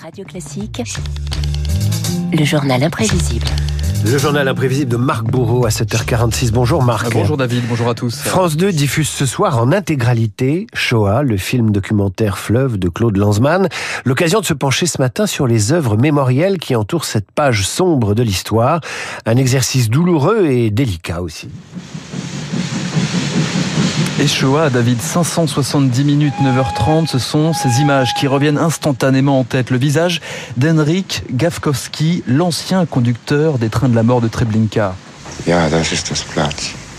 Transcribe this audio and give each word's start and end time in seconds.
Radio 0.00 0.24
Classique, 0.24 0.82
le 2.32 2.44
journal 2.44 2.82
imprévisible. 2.84 3.46
Le 4.04 4.16
journal 4.16 4.46
imprévisible 4.46 4.90
de 4.90 4.96
Marc 4.96 5.24
Bourreau 5.24 5.66
à 5.66 5.70
7h46. 5.70 6.52
Bonjour 6.52 6.84
Marc. 6.84 7.12
Bonjour 7.12 7.36
David, 7.36 7.64
bonjour 7.68 7.88
à 7.88 7.94
tous. 7.94 8.20
France 8.20 8.56
2 8.56 8.70
diffuse 8.70 9.08
ce 9.08 9.26
soir 9.26 9.58
en 9.58 9.72
intégralité 9.72 10.68
Shoah, 10.72 11.24
le 11.24 11.36
film 11.36 11.72
documentaire 11.72 12.38
Fleuve 12.38 12.78
de 12.78 12.88
Claude 12.88 13.16
Lanzmann. 13.16 13.68
L'occasion 14.04 14.40
de 14.40 14.46
se 14.46 14.54
pencher 14.54 14.86
ce 14.86 15.00
matin 15.00 15.26
sur 15.26 15.48
les 15.48 15.72
œuvres 15.72 15.96
mémorielles 15.96 16.58
qui 16.58 16.76
entourent 16.76 17.04
cette 17.04 17.32
page 17.32 17.66
sombre 17.66 18.14
de 18.14 18.22
l'histoire. 18.22 18.80
Un 19.26 19.36
exercice 19.36 19.90
douloureux 19.90 20.46
et 20.46 20.70
délicat 20.70 21.22
aussi. 21.22 21.48
Et 24.20 24.26
Shoah, 24.26 24.68
David, 24.68 25.00
570 25.00 26.02
minutes, 26.02 26.34
9h30, 26.42 27.06
ce 27.06 27.20
sont 27.20 27.52
ces 27.52 27.80
images 27.80 28.14
qui 28.14 28.26
reviennent 28.26 28.58
instantanément 28.58 29.38
en 29.38 29.44
tête. 29.44 29.70
Le 29.70 29.78
visage 29.78 30.20
d'Henrik 30.56 31.22
Gavkovski, 31.30 32.24
l'ancien 32.26 32.84
conducteur 32.84 33.58
des 33.58 33.68
trains 33.68 33.88
de 33.88 33.94
la 33.94 34.02
mort 34.02 34.20
de 34.20 34.26
Treblinka. 34.26 34.96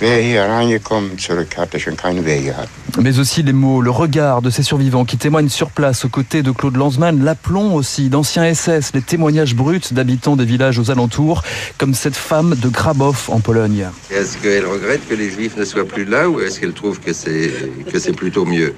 Wer 0.02 0.21
hier 0.21 0.45
reingekommen 0.45 1.17
zurück 1.17 1.58
hatte 1.58 1.77
schon 1.77 1.98
keine 1.98 2.26
Wege 2.26 2.55
hat. 2.55 2.70
Mais 3.02 3.20
aussi 3.20 3.44
les 3.44 3.53
mots, 3.53 3.81
le 3.81 3.91
regard 3.91 4.41
de 4.41 4.49
ces 4.49 4.63
survivants 4.63 5.03
qui 5.03 5.17
témoignent 5.17 5.49
sur 5.49 5.71
place 5.71 6.05
aux 6.05 6.09
côtés 6.09 6.41
de 6.41 6.52
Claude 6.52 6.77
Lanzmann, 6.77 7.23
l'aplomb 7.23 7.73
aussi 7.76 8.09
d'anciens 8.09 8.54
SS, 8.54 8.93
les 8.93 9.02
témoignages 9.02 9.55
bruts 9.55 9.91
d'habitants 9.91 10.38
des 10.38 10.45
villages 10.45 10.80
aux 10.80 10.90
alentours, 10.90 11.43
comme 11.77 11.93
cette 11.93 12.16
femme 12.16 12.55
de 12.55 12.70
Grabov 12.70 13.30
en 13.30 13.41
Pologne. 13.41 13.88
Est-ce 14.09 14.38
qu'elle 14.38 14.66
regrette 14.66 15.05
que 15.07 15.16
les 15.16 15.30
Juifs 15.30 15.57
ne 15.57 15.66
soient 15.66 15.85
plus 15.85 16.05
là 16.05 16.29
ou 16.29 16.40
est-ce 16.40 16.62
qu'elle 16.62 16.73
trouve 16.73 17.02
que 17.02 17.12
c'est 17.12 17.52
que 17.91 17.99
c'est 17.99 18.13
plutôt 18.13 18.45
mieux? 18.45 18.73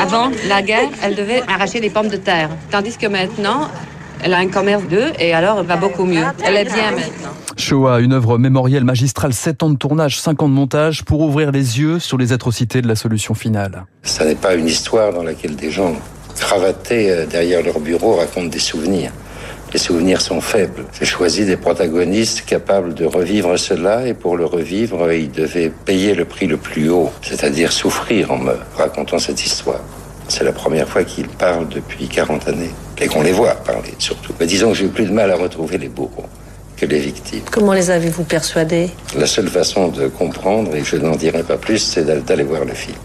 Avant 0.00 0.30
la 0.48 0.62
guerre, 0.62 0.88
elle 1.02 1.14
devait 1.14 1.42
arracher 1.46 1.80
des 1.80 1.90
pommes 1.90 2.08
de 2.08 2.16
terre. 2.16 2.50
Tandis 2.70 2.96
que 2.96 3.06
maintenant, 3.06 3.70
elle 4.22 4.34
a 4.34 4.38
un 4.38 4.48
commerce 4.48 4.84
d'œufs 4.84 5.12
et 5.18 5.32
alors 5.34 5.60
elle 5.60 5.66
va 5.66 5.76
beaucoup 5.76 6.04
mieux. 6.04 6.24
Elle 6.44 6.56
est 6.56 6.64
bien 6.64 6.90
maintenant. 6.90 7.43
Shoah, 7.64 8.00
une 8.00 8.12
œuvre 8.12 8.36
mémorielle 8.36 8.84
magistrale, 8.84 9.32
7 9.32 9.62
ans 9.62 9.70
de 9.70 9.78
tournage, 9.78 10.20
5 10.20 10.42
ans 10.42 10.50
de 10.50 10.52
montage 10.52 11.02
pour 11.02 11.20
ouvrir 11.20 11.50
les 11.50 11.80
yeux 11.80 11.98
sur 11.98 12.18
les 12.18 12.34
atrocités 12.34 12.82
de 12.82 12.88
la 12.88 12.94
solution 12.94 13.32
finale. 13.32 13.86
Ça 14.02 14.26
n'est 14.26 14.34
pas 14.34 14.54
une 14.54 14.66
histoire 14.66 15.14
dans 15.14 15.22
laquelle 15.22 15.56
des 15.56 15.70
gens 15.70 15.94
cravatés 16.38 17.10
euh, 17.10 17.24
derrière 17.24 17.62
leur 17.62 17.80
bureau 17.80 18.16
racontent 18.16 18.48
des 18.48 18.58
souvenirs. 18.58 19.12
Les 19.72 19.78
souvenirs 19.78 20.20
sont 20.20 20.42
faibles. 20.42 20.84
J'ai 20.92 21.06
choisi 21.06 21.46
des 21.46 21.56
protagonistes 21.56 22.44
capables 22.44 22.92
de 22.92 23.06
revivre 23.06 23.58
cela 23.58 24.06
et 24.06 24.12
pour 24.12 24.36
le 24.36 24.44
revivre, 24.44 25.10
ils 25.10 25.32
devaient 25.32 25.72
payer 25.86 26.14
le 26.14 26.26
prix 26.26 26.46
le 26.46 26.58
plus 26.58 26.90
haut, 26.90 27.10
c'est-à-dire 27.22 27.72
souffrir 27.72 28.30
en 28.30 28.36
me 28.36 28.52
racontant 28.76 29.18
cette 29.18 29.42
histoire. 29.42 29.80
C'est 30.28 30.44
la 30.44 30.52
première 30.52 30.86
fois 30.86 31.04
qu'ils 31.04 31.28
parlent 31.28 31.68
depuis 31.70 32.08
40 32.08 32.46
années 32.46 32.74
et 33.00 33.06
qu'on 33.06 33.22
les 33.22 33.32
voit 33.32 33.54
parler 33.54 33.94
surtout. 33.98 34.34
Mais 34.38 34.44
disons 34.44 34.72
que 34.72 34.76
j'ai 34.76 34.84
eu 34.84 34.88
plus 34.88 35.06
de 35.06 35.12
mal 35.12 35.30
à 35.30 35.36
retrouver 35.36 35.78
les 35.78 35.88
bourreaux 35.88 36.26
que 36.76 36.86
les 36.86 36.98
victimes. 37.00 37.42
Comment 37.50 37.72
les 37.72 37.90
avez-vous 37.90 38.24
persuadés 38.24 38.90
La 39.16 39.26
seule 39.26 39.48
façon 39.48 39.88
de 39.88 40.08
comprendre, 40.08 40.74
et 40.74 40.82
je 40.84 40.96
n'en 40.96 41.16
dirai 41.16 41.42
pas 41.42 41.56
plus, 41.56 41.78
c'est 41.78 42.04
d'a- 42.04 42.20
d'aller 42.20 42.44
voir 42.44 42.64
le 42.64 42.74
film. 42.74 42.96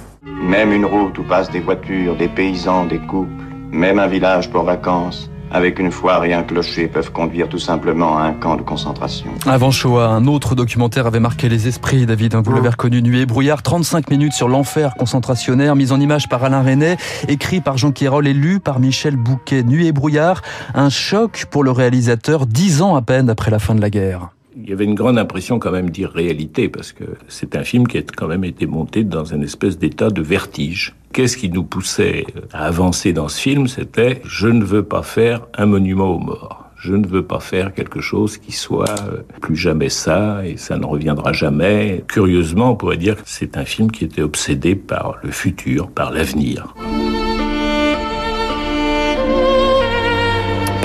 Même 0.44 0.72
une 0.74 0.86
route 0.86 1.18
où 1.18 1.24
passent 1.24 1.52
des 1.52 1.60
voitures, 1.60 2.16
des 2.18 2.28
paysans, 2.30 2.86
des 2.86 3.00
couples, 3.00 3.32
même 3.72 4.00
un 4.00 4.08
village 4.08 4.50
pour 4.50 4.64
vacances, 4.64 5.30
avec 5.52 5.80
une 5.80 5.92
foire 5.92 6.26
et 6.26 6.34
un 6.34 6.44
clocher 6.44 6.88
peuvent 6.88 7.12
conduire 7.12 7.50
tout 7.50 7.60
simplement 7.60 8.18
à 8.18 8.24
un 8.24 8.34
camp 8.34 8.56
de 8.56 8.62
concentration. 8.62 9.30
Avant 9.46 9.72
Shoah, 9.72 10.08
un 10.08 10.26
autre 10.28 10.56
documentaire 10.56 11.08
avait 11.08 11.20
marqué 11.20 11.50
les 11.50 11.68
esprits, 11.68 12.06
David, 12.06 12.36
hein, 12.36 12.42
vous 12.44 12.54
l'avez 12.54 12.70
reconnu, 12.70 13.02
Nuit 13.02 13.22
et 13.22 13.26
brouillard, 13.26 13.64
35 13.64 14.10
minutes 14.10 14.34
sur 14.34 14.48
l'enfer 14.48 14.94
concentrationnaire, 14.98 15.76
mise 15.76 15.92
en 15.92 16.00
image 16.00 16.30
par 16.30 16.44
Alain 16.44 16.62
René, 16.62 16.98
écrit 17.28 17.62
par 17.62 17.78
Jean 17.78 17.92
Quérol 17.92 18.28
et 18.28 18.34
lu 18.34 18.60
par 18.60 18.80
Michel 18.80 19.16
Bouquet. 19.16 19.64
Nuit 19.64 19.88
et 19.88 19.92
brouillard, 19.92 20.42
un 20.74 20.90
choc 20.90 21.46
pour 21.50 21.64
le 21.64 21.72
réalisateur, 21.72 22.46
dix 22.46 22.82
ans 22.82 22.96
à 22.96 23.02
peine 23.02 23.30
après 23.30 23.52
la 23.52 23.60
fin 23.60 23.76
de 23.76 23.82
la 23.82 23.90
guerre. 23.90 24.30
Il 24.62 24.70
y 24.70 24.74
avait 24.74 24.86
une 24.86 24.96
grande 24.96 25.18
impression 25.18 25.60
quand 25.60 25.72
même 25.72 25.90
d'irréalité 25.90 26.70
parce 26.70 26.92
que 26.92 27.04
c'est 27.28 27.56
un 27.56 27.64
film 27.64 27.88
qui 27.88 27.98
a 27.98 28.02
quand 28.02 28.28
même 28.28 28.44
été 28.44 28.66
monté 28.66 29.04
dans 29.04 29.26
une 29.26 29.44
espèce 29.44 29.78
d'état 29.78 30.10
de 30.10 30.22
vertige. 30.22 30.96
Qu'est-ce 31.14 31.38
qui 31.38 31.50
nous 31.50 31.64
poussait 31.64 32.26
à 32.52 32.66
avancer 32.66 33.14
dans 33.14 33.30
ce 33.30 33.40
film 33.40 33.68
C'était 33.68 34.22
je 34.26 34.48
ne 34.48 34.64
veux 34.64 34.84
pas 34.84 35.04
faire 35.04 35.48
un 35.56 35.66
monument 35.66 36.16
aux 36.16 36.20
morts. 36.20 36.66
Je 36.78 36.96
ne 36.96 37.06
veux 37.06 37.24
pas 37.24 37.42
faire 37.42 37.74
quelque 37.74 38.00
chose 38.00 38.38
qui 38.38 38.54
soit 38.54 38.90
euh, 38.90 39.22
plus 39.42 39.58
jamais 39.58 39.90
ça 39.90 40.46
et 40.46 40.56
ça 40.56 40.78
ne 40.78 40.86
reviendra 40.86 41.34
jamais. 41.34 42.06
Curieusement, 42.08 42.72
on 42.72 42.76
pourrait 42.76 42.98
dire 42.98 43.18
que 43.18 43.24
c'est 43.26 43.58
un 43.58 43.66
film 43.66 43.92
qui 43.92 44.06
était 44.06 44.22
obsédé 44.22 44.76
par 44.76 45.18
le 45.22 45.32
futur, 45.32 45.90
par 45.90 46.12
l'avenir. 46.12 46.74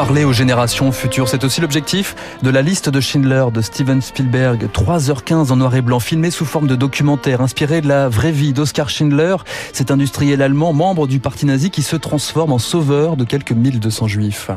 Parler 0.04 0.24
aux 0.24 0.34
générations 0.34 0.92
futures, 0.92 1.30
c'est 1.30 1.44
aussi 1.44 1.62
l'objectif 1.62 2.14
de 2.42 2.50
la 2.50 2.60
liste 2.60 2.90
de 2.90 3.00
Schindler 3.00 3.46
de 3.50 3.62
Steven 3.62 4.02
Spielberg. 4.02 4.68
3h15 4.70 5.50
en 5.50 5.56
noir 5.56 5.74
et 5.76 5.80
blanc, 5.80 5.98
filmé 5.98 6.30
sous 6.30 6.44
forme 6.44 6.66
de 6.66 6.76
documentaire, 6.76 7.40
inspiré 7.40 7.80
de 7.80 7.88
la 7.88 8.10
vraie 8.10 8.30
vie 8.30 8.52
d'Oskar 8.52 8.90
Schindler, 8.90 9.36
cet 9.72 9.90
industriel 9.90 10.42
allemand, 10.42 10.74
membre 10.74 11.06
du 11.06 11.20
parti 11.20 11.46
nazi 11.46 11.70
qui 11.70 11.80
se 11.80 11.96
transforme 11.96 12.52
en 12.52 12.58
sauveur 12.58 13.16
de 13.16 13.24
quelques 13.24 13.52
1200 13.52 14.06
juifs. 14.06 14.50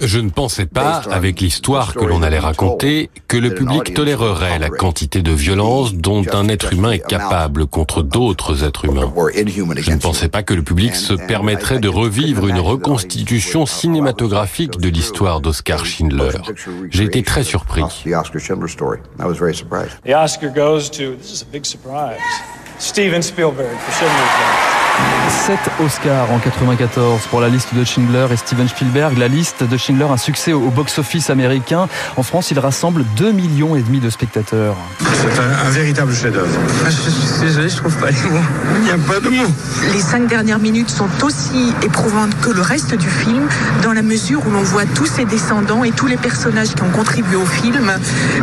Je 0.00 0.18
ne 0.18 0.30
pensais 0.30 0.66
pas, 0.66 1.02
avec 1.10 1.40
l'histoire 1.40 1.94
que 1.94 2.04
l'on 2.04 2.22
allait 2.22 2.38
raconter, 2.38 3.10
que 3.28 3.36
le 3.36 3.54
public 3.54 3.94
tolérerait 3.94 4.58
la 4.58 4.68
quantité 4.68 5.22
de 5.22 5.32
violence 5.32 5.94
dont 5.94 6.24
un 6.32 6.48
être 6.48 6.72
humain 6.72 6.92
est 6.92 7.06
capable 7.06 7.66
contre 7.66 8.02
d'autres 8.02 8.64
êtres 8.64 8.84
humains. 8.84 9.12
Je 9.76 9.90
ne 9.90 9.98
pensais 9.98 10.28
pas 10.28 10.42
que 10.42 10.54
le 10.54 10.62
public 10.62 10.94
se 10.94 11.14
permettrait 11.14 11.80
de 11.80 11.88
revivre 11.88 12.48
une 12.48 12.60
reconstitution 12.60 13.66
cinématographique 13.66 14.78
de 14.78 14.88
l'histoire 14.88 15.40
d'Oscar 15.40 15.84
Schindler. 15.84 16.38
J'ai 16.90 17.04
été 17.04 17.22
très 17.22 17.44
surpris. 17.44 17.82
The 20.04 20.14
Oscar 20.14 20.50
goes 20.50 20.90
to, 20.90 21.16
this 21.16 21.32
is 21.32 21.42
a 21.42 21.46
big 21.50 21.64
surprise, 21.64 22.18
Steven 22.78 23.22
Spielberg 23.22 23.76
for 23.78 23.92
Schindler's 23.92 24.18
List. 24.18 24.71
7 25.46 25.58
Oscars 25.84 26.30
en 26.30 26.38
94 26.38 27.22
pour 27.30 27.40
la 27.40 27.48
liste 27.48 27.74
de 27.74 27.84
Schindler 27.84 28.26
et 28.32 28.36
Steven 28.36 28.68
Spielberg. 28.68 29.18
La 29.18 29.28
liste 29.28 29.64
de 29.64 29.76
Schindler, 29.76 30.04
un 30.04 30.16
succès 30.16 30.52
au 30.52 30.70
box-office 30.70 31.30
américain. 31.30 31.88
En 32.16 32.22
France, 32.22 32.52
il 32.52 32.58
rassemble 32.60 33.04
2 33.16 33.32
millions 33.32 33.74
et 33.74 33.82
demi 33.82 33.98
de 33.98 34.08
spectateurs. 34.08 34.76
C'est 35.00 35.40
un, 35.40 35.66
un 35.66 35.70
véritable 35.70 36.14
chef-d'œuvre. 36.14 36.48
Je 36.84 36.90
suis 36.90 37.40
désolé, 37.40 37.68
je 37.68 37.76
trouve 37.76 37.96
pas 37.96 38.10
les 38.10 38.30
mots. 38.30 38.38
Il 38.76 38.82
n'y 38.82 38.90
a 38.90 38.98
pas 38.98 39.18
de 39.18 39.28
mots. 39.30 39.50
Les 39.92 40.00
cinq 40.00 40.28
dernières 40.28 40.60
minutes 40.60 40.90
sont 40.90 41.08
aussi 41.24 41.72
éprouvantes 41.82 42.38
que 42.40 42.50
le 42.50 42.62
reste 42.62 42.94
du 42.94 43.08
film, 43.08 43.48
dans 43.82 43.92
la 43.92 44.02
mesure 44.02 44.46
où 44.46 44.50
l'on 44.50 44.62
voit 44.62 44.84
tous 44.94 45.06
ses 45.06 45.24
descendants 45.24 45.82
et 45.82 45.90
tous 45.90 46.06
les 46.06 46.16
personnages 46.16 46.74
qui 46.74 46.82
ont 46.82 46.90
contribué 46.90 47.36
au 47.36 47.46
film 47.46 47.90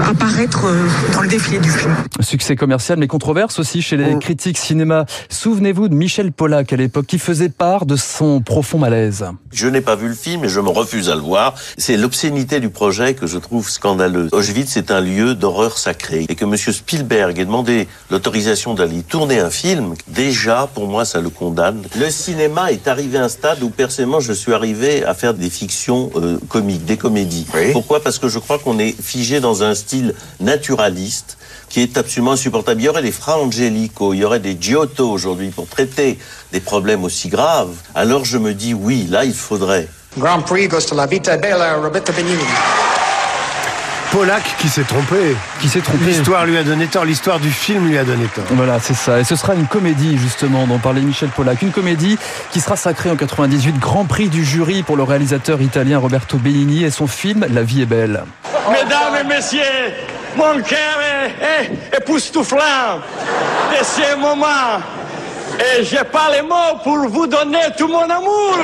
apparaître 0.06 0.66
euh, 0.66 0.86
dans 1.14 1.22
le 1.22 1.28
défilé 1.28 1.60
du 1.60 1.70
film. 1.70 1.94
Succès 2.20 2.56
commercial, 2.56 3.00
mais 3.00 3.08
controverse 3.08 3.60
aussi 3.60 3.82
chez 3.82 3.96
les 3.96 4.18
critiques 4.20 4.58
cinéma. 4.58 5.06
Souvenez-vous 5.30 5.88
de 5.88 5.96
Michel 5.96 6.32
Pollack 6.50 6.74
à 6.74 6.78
l'époque, 6.78 7.06
qui 7.06 7.20
faisait 7.20 7.50
part 7.50 7.86
de 7.86 7.96
son 7.96 8.42
profond 8.42 8.80
malaise. 8.80 9.24
Je 9.52 9.68
n'ai 9.68 9.82
pas 9.82 9.96
vu 9.96 10.08
le 10.08 10.16
film 10.16 10.46
et 10.46 10.50
je 10.50 10.60
me 10.60 10.70
refuse 10.70 11.12
à 11.12 11.14
le 11.14 11.22
voir. 11.22 11.54
C'est 11.78 11.96
l'obscénité 11.96 12.60
du 12.60 12.72
projet 12.72 13.14
que 13.14 13.28
je 13.28 13.38
trouve 13.38 13.70
scandaleuse. 13.70 14.30
Auschwitz 14.32 14.76
est 14.76 14.90
un 14.90 15.00
lieu 15.00 15.36
d'horreur 15.36 15.78
sacrée 15.78 16.26
et 16.28 16.34
que 16.34 16.46
Monsieur 16.46 16.72
Spielberg 16.72 17.38
ait 17.38 17.46
demandé 17.46 17.88
l'autorisation 18.10 18.74
d'aller 18.74 19.04
tourner 19.04 19.40
un 19.40 19.52
film, 19.52 19.94
déjà 20.08 20.68
pour 20.74 20.88
moi 20.88 21.06
ça 21.06 21.22
le 21.22 21.30
condamne. 21.30 21.84
Le 21.96 22.10
cinéma 22.10 22.72
est 22.72 22.88
arrivé 22.88 23.20
à 23.20 23.26
un 23.26 23.30
stade 23.30 23.62
où 23.62 23.70
personnellement 23.70 24.20
je 24.20 24.34
suis 24.34 24.54
arrivé 24.54 25.06
à 25.06 25.14
faire 25.14 25.36
des 25.36 25.52
fictions 25.52 26.10
euh, 26.16 26.40
comiques, 26.48 26.86
des 26.86 26.98
comédies. 26.98 27.46
Pourquoi? 27.74 28.02
Parce 28.02 28.18
que 28.18 28.28
je 28.28 28.40
crois 28.40 28.58
qu'on 28.58 28.80
est 28.80 29.00
figé 29.00 29.40
dans 29.40 29.62
un 29.62 29.76
style 29.76 30.16
naturaliste 30.40 31.38
qui 31.70 31.82
est 31.82 31.98
absolument 31.98 32.32
insupportable. 32.32 32.82
Il 32.82 32.86
y 32.86 32.90
aurait 32.90 33.04
des 33.04 33.12
Fra 33.12 33.38
Angelico, 33.38 34.14
il 34.14 34.22
y 34.22 34.26
aurait 34.26 34.40
des 34.40 34.58
Giotto 34.60 35.10
aujourd'hui 35.10 35.50
pour 35.50 35.68
traiter 35.68 36.18
des 36.52 36.60
problèmes 36.60 37.04
aussi 37.04 37.30
graves. 37.30 37.76
Alors 37.96 38.26
je 38.26 38.38
me 38.38 38.54
dis 38.54 38.74
oui, 38.74 39.08
là 39.10 39.26
il 39.26 39.34
faudrait. 39.34 39.88
Grand 40.18 40.42
Prix 40.42 40.68
goes 40.68 40.82
to 40.82 40.96
La 40.96 41.06
Vita 41.06 41.38
Bella, 41.38 41.76
Roberto 41.76 42.12
Benigni. 42.14 42.44
Pollack 44.12 44.56
qui 44.58 44.68
s'est 44.70 44.84
trompé. 44.84 45.36
Qui 45.62 45.70
s'est 45.70 45.82
trompé. 45.82 46.04
L'histoire 46.06 46.46
lui 46.46 46.58
a 46.58 46.64
donné 46.64 46.88
tort, 46.88 47.06
l'histoire 47.06 47.40
du 47.40 47.52
film 47.52 47.88
lui 47.88 47.98
a 47.98 48.04
donné 48.04 48.26
tort. 48.34 48.44
Voilà, 48.52 48.80
c'est 48.80 48.96
ça. 48.96 49.20
Et 49.20 49.24
ce 49.24 49.36
sera 49.36 49.54
une 49.54 49.68
comédie, 49.68 50.18
justement, 50.18 50.66
dont 50.66 50.80
parlait 50.80 51.02
Michel 51.02 51.30
Pollack. 51.30 51.62
Une 51.62 51.72
comédie 51.72 52.18
qui 52.52 52.60
sera 52.60 52.76
sacrée 52.76 53.12
en 53.12 53.16
98, 53.16 53.78
Grand 53.78 54.06
Prix 54.06 54.30
du 54.30 54.44
jury 54.44 54.82
pour 54.82 54.98
le 54.98 55.04
réalisateur 55.04 55.62
italien 55.62 56.00
Roberto 56.00 56.38
Benigni 56.38 56.84
et 56.84 56.92
son 56.92 57.06
film 57.06 57.46
La 57.54 57.62
vie 57.62 57.84
est 57.84 57.86
belle. 57.86 58.24
Mesdames 58.72 59.16
et 59.22 59.28
messieurs, 59.28 59.60
mon 60.36 60.60
cœur 60.64 60.80
est, 61.02 61.66
est, 61.66 61.72
est 61.94 61.98
époustouflant 62.00 63.02
de 63.72 63.84
Et 65.58 65.84
j'ai 65.84 66.04
pas 66.04 66.30
les 66.32 66.42
mots 66.42 66.78
pour 66.84 66.98
vous 67.10 67.28
donner 67.28 67.60
tout 67.78 67.88
mon 67.88 68.04
amour. 68.04 68.56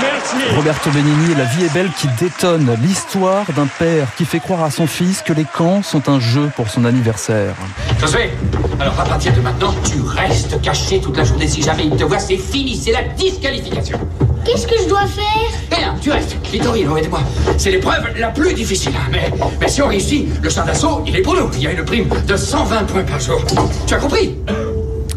Merci. 0.00 0.54
Roberto 0.54 0.90
Benigni, 0.90 1.34
La 1.36 1.44
vie 1.44 1.64
est 1.64 1.72
belle 1.72 1.90
qui 1.98 2.06
détonne. 2.20 2.76
L'histoire 2.82 3.44
d'un 3.56 3.66
père 3.78 4.06
qui 4.16 4.24
fait 4.24 4.38
croire 4.40 4.62
à 4.62 4.70
son 4.70 4.86
fils 4.86 5.22
que 5.22 5.32
les 5.32 5.44
camps 5.44 5.82
sont 5.82 6.08
un 6.08 6.20
jeu 6.20 6.50
pour 6.56 6.68
son 6.68 6.84
anniversaire. 6.84 7.54
Josué, 8.00 8.30
alors 8.80 8.98
à 9.00 9.04
partir 9.04 9.32
de 9.32 9.40
maintenant, 9.40 9.74
tu 9.84 10.00
restes 10.02 10.60
caché 10.62 11.00
toute 11.00 11.16
la 11.16 11.24
journée. 11.24 11.48
Si 11.48 11.62
jamais 11.62 11.84
il 11.86 11.96
te 11.96 12.04
voit, 12.04 12.18
c'est 12.18 12.36
fini, 12.36 12.76
c'est 12.76 12.92
la 12.92 13.02
disqualification. 13.02 13.98
Qu'est-ce 14.44 14.66
que 14.66 14.78
je 14.82 14.88
dois 14.88 15.06
faire? 15.06 15.76
Rien, 15.78 15.94
tu 16.00 16.10
restes. 16.10 16.36
Vittorino, 16.50 16.96
aidez-moi. 16.96 17.20
C'est 17.58 17.70
l'épreuve 17.70 18.06
la 18.18 18.28
plus 18.28 18.54
difficile. 18.54 18.92
hein. 18.96 19.08
Mais, 19.10 19.30
mais 19.60 19.68
si 19.68 19.82
on 19.82 19.88
réussit, 19.88 20.26
le 20.42 20.48
champ 20.48 20.64
d'assaut, 20.64 21.02
il 21.06 21.14
est 21.16 21.20
pour 21.22 21.34
nous. 21.34 21.50
Il 21.54 21.62
y 21.62 21.66
a 21.66 21.72
une 21.72 21.84
prime 21.84 22.08
de 22.26 22.36
120 22.36 22.84
points 22.84 23.02
par 23.02 23.20
jour. 23.20 23.42
Tu 23.86 23.94
as 23.94 23.98
compris? 23.98 24.36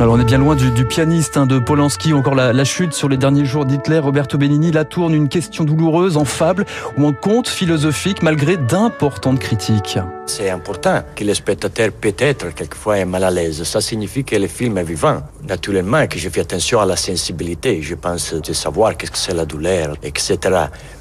Alors 0.02 0.16
on 0.16 0.20
est 0.20 0.26
bien 0.26 0.40
loin 0.40 0.56
du, 0.56 0.84
pianiste 0.84 1.38
hein, 1.38 1.46
de 1.46 1.60
Polanski, 1.60 2.12
encore 2.14 2.34
la, 2.34 2.54
la 2.54 2.64
chute 2.64 2.92
sur 2.94 3.08
les 3.08 3.18
derniers 3.18 3.46
jours 3.46 3.66
d'Hitler. 3.66 4.00
Roberto 4.00 4.36
Benigni 4.36 4.72
la 4.72 4.84
tourne 4.84 5.14
une 5.14 5.30
question 5.30 5.64
douloureuse 5.64 6.18
en 6.18 6.26
fable 6.26 6.66
ou 6.98 7.06
en 7.06 7.14
conte 7.14 7.48
philosophique 7.48 8.24
malgré 8.24 8.58
d'importantes 8.58 9.38
critiques. 9.38 10.00
C'est 10.26 10.50
important 10.50 11.04
que 11.16 11.24
le 11.24 11.36
spectateur 11.36 11.92
peut-être 11.92 12.52
quelquefois 12.56 12.98
est 12.98 13.06
mal 13.06 13.24
à 13.24 13.30
l'aise. 13.30 13.62
Ça 13.62 13.80
signifie 13.80 14.24
que 14.24 14.36
le 14.36 14.48
film 14.48 14.80
est 14.80 14.84
vivant. 14.84 15.22
Naturellement 15.48 16.08
que 16.08 16.20
je 16.20 16.30
fais 16.30 16.42
attention 16.42 16.80
à 16.80 16.86
la 16.86 16.96
sensibilité. 16.96 17.82
Je 17.82 17.96
pense 17.96 18.34
de 18.34 18.54
savoir 18.54 18.96
qu'est-ce 18.96 19.12
que 19.12 19.18
c'est 19.18 19.34
la 19.34 19.46
douleur, 19.46 19.96
etc. 20.04 20.38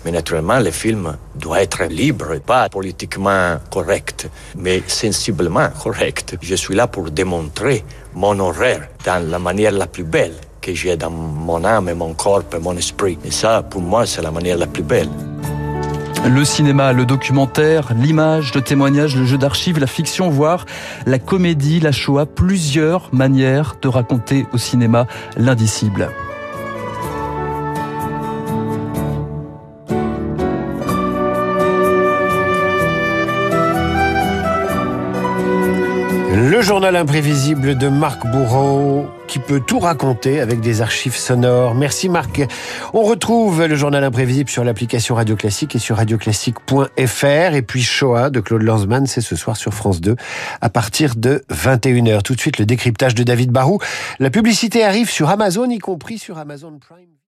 Mais 0.05 0.11
naturellement, 0.11 0.59
le 0.59 0.71
film 0.71 1.17
doit 1.35 1.63
être 1.63 1.85
libre, 1.85 2.39
pas 2.39 2.69
politiquement 2.69 3.57
correct, 3.71 4.29
mais 4.57 4.83
sensiblement 4.87 5.69
correct. 5.83 6.37
Je 6.41 6.55
suis 6.55 6.75
là 6.75 6.87
pour 6.87 7.11
démontrer 7.11 7.85
mon 8.15 8.39
horreur 8.39 8.81
dans 9.05 9.31
la 9.31 9.39
manière 9.39 9.73
la 9.73 9.87
plus 9.87 10.05
belle 10.05 10.35
que 10.61 10.75
j'ai 10.75 10.97
dans 10.97 11.11
mon 11.11 11.65
âme 11.65 11.89
et 11.89 11.95
mon 11.95 12.15
corps 12.15 12.45
et 12.55 12.59
mon 12.59 12.77
esprit. 12.77 13.19
Et 13.25 13.31
ça, 13.31 13.63
pour 13.63 13.81
moi, 13.81 14.07
c'est 14.07 14.23
la 14.23 14.31
manière 14.31 14.59
la 14.59 14.67
plus 14.67 14.83
belle. 14.83 15.09
Le 16.27 16.45
cinéma, 16.45 16.93
le 16.93 17.07
documentaire, 17.07 17.95
l'image, 17.95 18.55
le 18.55 18.61
témoignage, 18.61 19.17
le 19.17 19.25
jeu 19.25 19.39
d'archives, 19.39 19.79
la 19.79 19.87
fiction, 19.87 20.29
voire 20.29 20.67
la 21.07 21.19
comédie, 21.19 21.81
la 21.81 21.93
Shoah, 21.93 22.27
plusieurs 22.27 23.09
manières 23.13 23.77
de 23.81 23.89
raconter 23.89 24.47
au 24.53 24.59
cinéma 24.59 25.07
l'indicible. 25.37 26.11
Le 36.51 36.63
journal 36.63 36.97
imprévisible 36.97 37.79
de 37.79 37.87
Marc 37.87 38.27
Bourreau 38.27 39.07
qui 39.29 39.39
peut 39.39 39.61
tout 39.61 39.79
raconter 39.79 40.41
avec 40.41 40.59
des 40.59 40.83
archives 40.83 41.15
sonores. 41.15 41.77
Merci 41.77 42.09
Marc. 42.09 42.43
On 42.93 43.03
retrouve 43.03 43.67
le 43.67 43.77
journal 43.77 44.03
imprévisible 44.03 44.51
sur 44.51 44.65
l'application 44.65 45.15
Radio 45.15 45.37
Classique 45.37 45.77
et 45.77 45.79
sur 45.79 45.99
radioclassique.fr. 45.99 47.55
Et 47.55 47.63
puis 47.63 47.83
Shoah 47.83 48.31
de 48.31 48.41
Claude 48.41 48.63
Lanzmann, 48.63 49.07
c'est 49.07 49.21
ce 49.21 49.37
soir 49.37 49.57
sur 49.57 49.73
France 49.73 50.01
2 50.01 50.17
à 50.61 50.71
partir 50.71 51.15
de 51.15 51.45
21h. 51.53 52.23
Tout 52.23 52.35
de 52.35 52.41
suite 52.41 52.59
le 52.59 52.67
décryptage 52.67 53.15
de 53.15 53.23
David 53.23 53.53
Barou. 53.53 53.79
La 54.19 54.31
publicité 54.31 54.83
arrive 54.83 55.09
sur 55.09 55.29
Amazon, 55.29 55.71
y 55.71 55.79
compris 55.79 56.19
sur 56.19 56.37
Amazon 56.37 56.81
Prime. 56.81 57.11